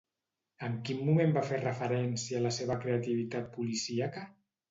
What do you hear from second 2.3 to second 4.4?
a la seva creativitat policíaca?